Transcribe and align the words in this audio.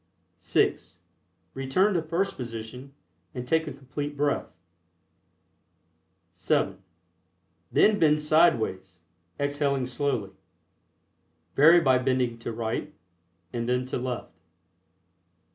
(6) 0.39 0.97
Return 1.53 1.93
to 1.93 2.01
first 2.01 2.35
position 2.35 2.95
and 3.35 3.47
take 3.47 3.67
a 3.67 3.71
Complete 3.71 4.17
Breath. 4.17 4.47
(7) 6.33 6.81
Then 7.71 7.99
bend 7.99 8.19
sideways, 8.19 9.01
exhaling 9.39 9.85
slowly. 9.85 10.31
(Vary 11.55 11.81
by 11.81 11.99
bending 11.99 12.39
to 12.39 12.51
right 12.51 12.91
and 13.53 13.69
then 13.69 13.85
to 13.85 13.99
left.) 13.99 14.33